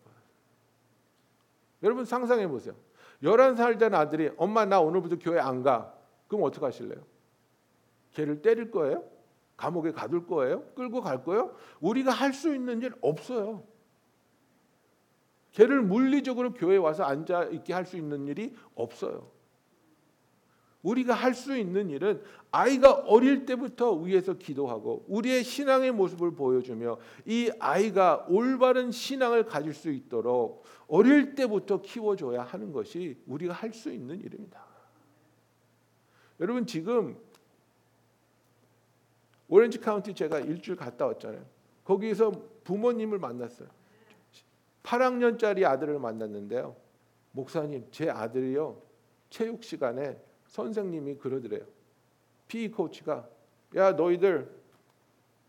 [1.83, 2.75] 여러분 상상해 보세요
[3.23, 5.95] 11살 된 아들이 엄마 나 오늘부터 교회 안 가
[6.29, 7.03] 그럼 어떻게 하실래요?
[8.13, 9.03] 걔를 때릴 거예요?
[9.57, 10.63] 감옥에 가둘 거예요?
[10.75, 11.55] 끌고 갈 거예요?
[11.81, 13.65] 우리가 할 수 있는 일 없어요
[15.53, 19.31] 걔를 물리적으로 교회에 와서 앉아 있게 할 수 있는 일이 없어요.
[20.83, 27.51] 우리가 할 수 있는 일은 아이가 어릴 때부터 위에서 기도하고 우리의 신앙의 모습을 보여주며 이
[27.59, 34.21] 아이가 올바른 신앙을 가질 수 있도록 어릴 때부터 키워줘야 하는 것이 우리가 할 수 있는
[34.21, 34.64] 일입니다.
[36.41, 37.19] 여러분 지금
[39.49, 41.45] 오렌지 카운티 제가 일주일 갔다 왔잖아요.
[41.85, 42.33] 거기서
[42.64, 43.69] 부모님을 만났어요.
[44.83, 46.77] 8학년짜리 아들을 만났는데요.
[47.33, 48.81] 목사님, 제 아들이요.
[49.31, 51.65] 체육 시간에 선생님이 그러더래요.
[52.49, 53.29] PE 코치가
[53.77, 54.51] 야, 너희들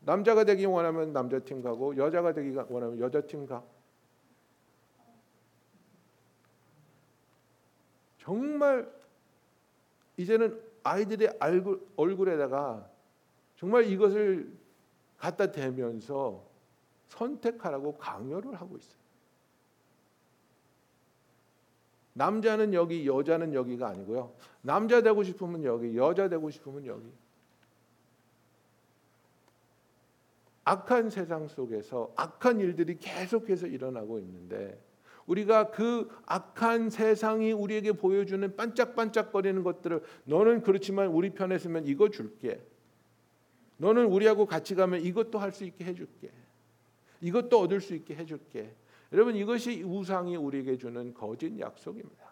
[0.02, 3.64] 남자가 되기 원하면 남자 팀 가고 여자가 되기 원하면 여자 팀 가.
[8.20, 8.92] 정말
[10.18, 12.90] 이제는 아이들의 얼굴, 얼굴에다가
[13.56, 14.52] 정말 이것을
[15.18, 16.46] 갖다 대면서
[17.08, 18.99] 선택하라고 강요를 하고 있어요.
[22.13, 24.34] 남자는 여기, 여자는 여기가 아니고요.
[24.62, 27.06] 남자 되고 싶으면 여기, 여자 되고 싶으면 여기.
[30.65, 34.80] 악한 세상 속에서 악한 일들이 계속해서 일어나고 있는데
[35.26, 42.62] 우리가 그 악한 세상이 우리에게 보여주는 반짝반짝거리는 것들을 너는 그렇지만 우리 편에 서면 이거 줄게.
[43.78, 46.32] 너는 우리하고 같이 가면 이것도 할 수 있게 해줄게.
[47.22, 48.74] 이것도 얻을 수 있게 해줄게.
[49.12, 52.30] 여러분 이것이 우상이 우리에게 주는 거짓 약속입니다.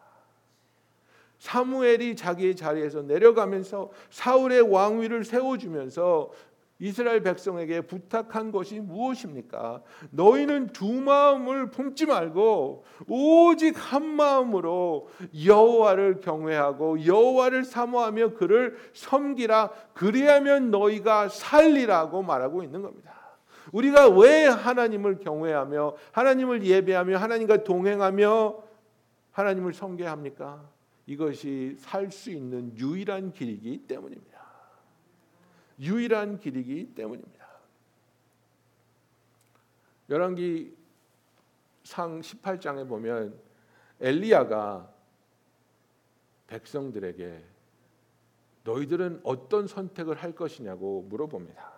[1.40, 6.32] 사무엘이 자기의 자리에서 내려가면서 사울의 왕위를 세워주면서
[6.80, 9.82] 이스라엘 백성에게 부탁한 것이 무엇입니까?
[10.12, 15.10] 너희는 두 마음을 품지 말고 오직 한 마음으로
[15.46, 23.17] 여호와를 경외하고 여호와를 사모하며 그를 섬기라 그리하면 너희가 살리라고 말하고 있는 겁니다.
[23.72, 28.64] 우리가 왜 하나님을 경외하며 하나님을 예배하며 하나님과 동행하며
[29.32, 30.70] 하나님을 섬겨합니까?
[31.06, 34.38] 이것이 살 수 있는 유일한 길이기 때문입니다.
[35.80, 37.48] 유일한 길이기 때문입니다.
[40.10, 40.76] 열왕기
[41.84, 43.40] 상 18장에 보면
[44.00, 44.92] 엘리야가
[46.48, 47.44] 백성들에게
[48.64, 51.77] 너희들은 어떤 선택을 할 것이냐고 물어봅니다.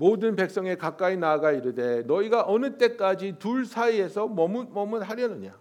[0.00, 5.58] 모든 백성에 가까이 나아가 이르되 너희가 어느 때까지 둘 사이에서 머뭇머뭇하려느냐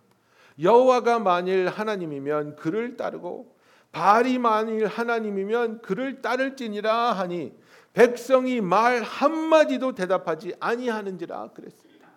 [0.62, 3.56] 여호와가 만일 하나님이면 그를 따르고
[3.92, 7.52] 바알이 만일 하나님이면 그를 따를지니라 하니
[7.94, 12.08] 백성이 말 한마디도 대답하지 아니하는지라 그랬습니다.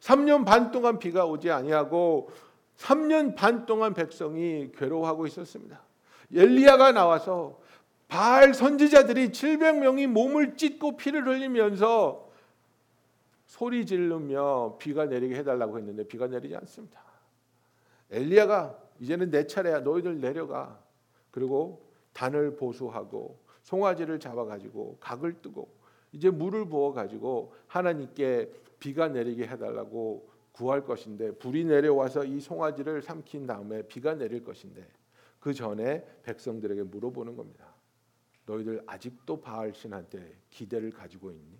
[0.00, 2.30] 3년 반 동안 비가 오지 아니하고
[2.78, 5.82] 3년 반 동안 백성이 괴로워하고 있었습니다.
[6.34, 7.60] 엘리야가 나와서
[8.08, 12.30] 바알 선지자들이 700명이 몸을 찢고 피를 흘리면서
[13.46, 17.00] 소리 지르며 비가 내리게 해달라고 했는데 비가 내리지 않습니다.
[18.10, 20.80] 엘리야가 이제는 내 차례야 너희들 내려가
[21.30, 25.68] 그리고 단을 보수하고 송아지를 잡아가지고 각을 뜨고
[26.12, 33.82] 이제 물을 부어가지고 하나님께 비가 내리게 해달라고 구할 것인데 불이 내려와서 이 송아지를 삼킨 다음에
[33.82, 34.86] 비가 내릴 것인데
[35.40, 37.65] 그 전에 백성들에게 물어보는 겁니다.
[38.46, 41.58] 너희들 아직도 바알 신한테 기대를 가지고 있니?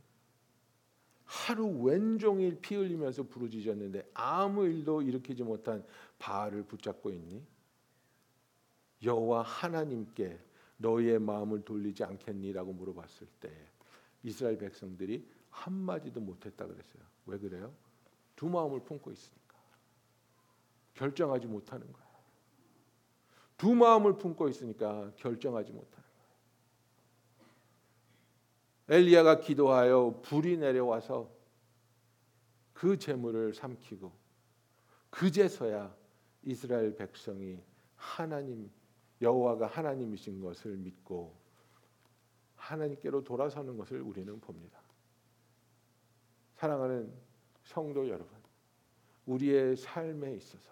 [1.24, 5.84] 하루 왼종일 피 흘리면서 부르짖었는데 아무 일도 일으키지 못한
[6.18, 7.44] 바알을 붙잡고 있니?
[9.02, 10.38] 여호와 하나님께
[10.78, 13.52] 너희의 마음을 돌리지 않겠니라고 물어봤을 때
[14.22, 17.02] 이스라엘 백성들이 한 마디도 못했다 그랬어요.
[17.26, 17.74] 왜 그래요?
[18.36, 19.56] 두 마음을 품고 있으니까
[20.94, 22.06] 결정하지 못하는 거야.
[23.56, 26.05] 두 마음을 품고 있으니까 결정하지 못하는.
[28.88, 31.30] 엘리야가 기도하여 불이 내려와서
[32.72, 34.12] 그 재물을 삼키고
[35.10, 35.94] 그제서야
[36.42, 37.60] 이스라엘 백성이
[37.96, 38.70] 하나님
[39.20, 41.36] 여호와가 하나님이신 것을 믿고
[42.54, 44.78] 하나님께로 돌아서는 것을 우리는 봅니다.
[46.54, 47.12] 사랑하는
[47.64, 48.36] 성도 여러분,
[49.26, 50.70] 우리의 삶에 있어서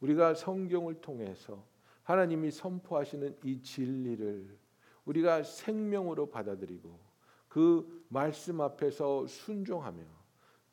[0.00, 1.64] 우리가 성경을 통해서
[2.02, 4.58] 하나님이 선포하시는 이 진리를
[5.04, 7.11] 우리가 생명으로 받아들이고
[7.52, 10.02] 그 말씀 앞에서 순종하며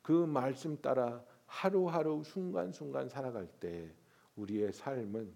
[0.00, 3.94] 그 말씀 따라 하루하루 순간순간 살아갈 때
[4.34, 5.30] 우리의 삶은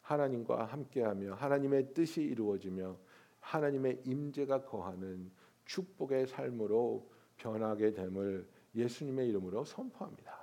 [0.00, 2.96] 하나님과 함께하며 하나님의 뜻이 이루어지며
[3.38, 5.30] 하나님의 임재가 거하는
[5.66, 10.36] 축복의 삶으로 변하게 됨을 예수님의 이름으로 선포합니다.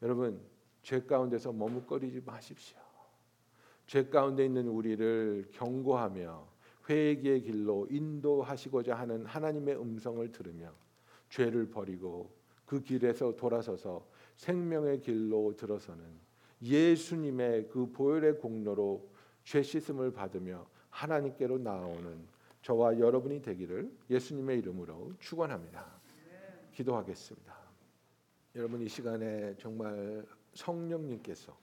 [0.00, 0.40] 여러분,
[0.80, 2.78] 죄 가운데서 머뭇거리지 마십시오.
[3.86, 6.57] 죄 가운데 있는 우리를 경고하며
[6.88, 10.72] 회개의 길로 인도하시고자 하는 하나님의 음성을 들으며
[11.28, 12.32] 죄를 버리고
[12.64, 16.04] 그 길에서 돌아서서 생명의 길로 들어서는
[16.62, 19.08] 예수님의 그 보혈의 공로로
[19.44, 22.26] 죄 씻음을 받으며 하나님께로 나아오는
[22.62, 25.86] 저와 여러분이 되기를 예수님의 이름으로 축원합니다.
[26.72, 27.56] 기도하겠습니다.
[28.56, 30.24] 여러분 이 시간에 정말
[30.54, 31.56] 성령님께서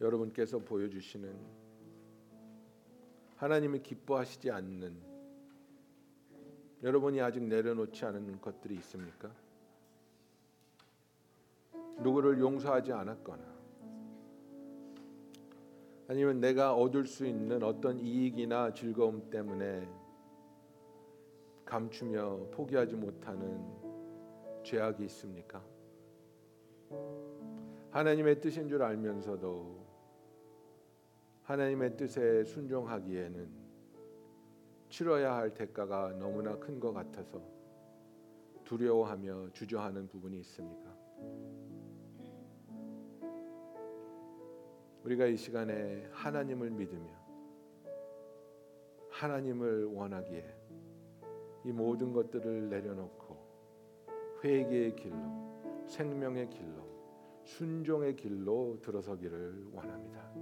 [0.00, 1.61] 여러분께서 보여주시는
[3.42, 4.94] 하나님이 기뻐하시지 않는
[6.84, 9.32] 여러분이 아직 내려놓지 않은 것들이 있습니까?
[11.98, 13.42] 누구를 용서하지 않았거나
[16.06, 19.88] 아니면 내가 얻을 수 있는 어떤 이익이나 즐거움 때문에
[21.64, 23.60] 감추며 포기하지 못하는
[24.62, 25.60] 죄악이 있습니까?
[27.90, 29.81] 하나님의 뜻인 줄 알면서도
[31.52, 33.46] 하나님의 뜻에 순종하기에는
[34.88, 37.42] 치러야 할 대가가 너무나 큰 것 같아서
[38.64, 40.96] 두려워하며 주저하는 부분이 있습니까?
[45.04, 47.10] 우리가 이 시간에 하나님을 믿으며
[49.10, 50.56] 하나님을 원하기에
[51.66, 53.36] 이 모든 것들을 내려놓고
[54.42, 60.32] 회개의 길로 생명의 길로 순종의 길로 들어서기를 원합니다.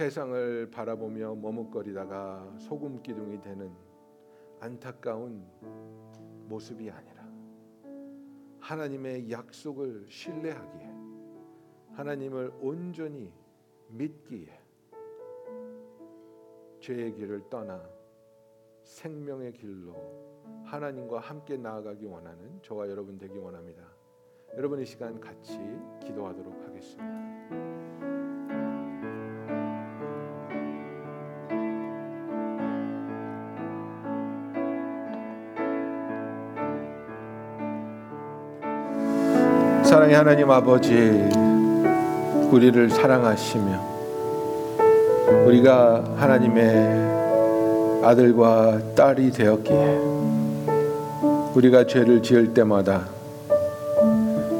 [0.00, 3.70] 세상을 바라보며 머뭇거리다가 소금 기둥이 되는
[4.58, 5.44] 안타까운
[6.48, 7.28] 모습이 아니라
[8.60, 10.90] 하나님의 약속을 신뢰하기에
[11.92, 13.30] 하나님을 온전히
[13.88, 14.58] 믿기에
[16.80, 17.86] 죄의 길을 떠나
[18.84, 23.82] 생명의 길로 하나님과 함께 나아가기 원하는 저와 여러분 되기 원합니다.
[24.56, 25.58] 여러분 이 시간 같이
[26.00, 27.39] 기도하도록 하겠습니다.
[39.90, 40.94] 사랑의 하나님 아버지
[42.52, 43.88] 우리를 사랑하시며
[45.46, 49.98] 우리가 하나님의 아들과 딸이 되었기에
[51.56, 53.08] 우리가 죄를 지을 때마다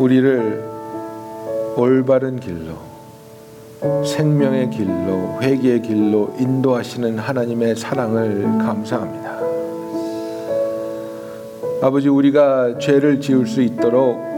[0.01, 0.65] 우리를
[1.77, 2.73] 올바른 길로
[4.05, 9.39] 생명의 길로 회개의 길로 인도하시는 하나님의 사랑을 감사합니다.
[11.83, 14.31] 아버지 우리가 죄를 지을 수 있도록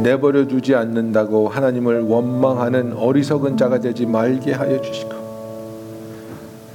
[0.00, 5.24] 내버려 두지 않는다고 하나님을 원망하는 어리석은 자가 되지 말게 하여 주시고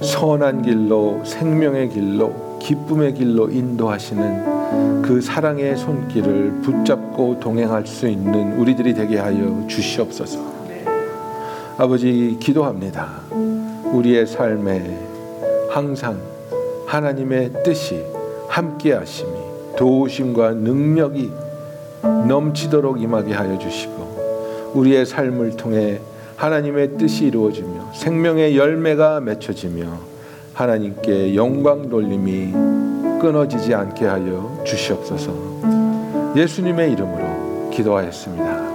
[0.00, 8.94] 선한 길로 생명의 길로 기쁨의 길로 인도하시는 그 사랑의 손길을 붙잡고 동행할 수 있는 우리들이
[8.94, 10.38] 되게 하여 주시옵소서.
[11.76, 13.22] 아버지 기도합니다.
[13.92, 14.98] 우리의 삶에
[15.70, 16.20] 항상
[16.86, 18.04] 하나님의 뜻이
[18.48, 19.30] 함께 하심이
[19.76, 21.30] 도우심과 능력이
[22.02, 26.00] 넘치도록 임하게 하여 주시고 우리의 삶을 통해
[26.36, 30.10] 하나님의 뜻이 이루어지며 생명의 열매가 맺혀지며
[30.54, 32.52] 하나님께 영광 돌림이
[33.20, 35.32] 끊어지지 않게 하여 주시옵소서.
[36.36, 38.69] 예수님의 이름으로 기도하였습니다.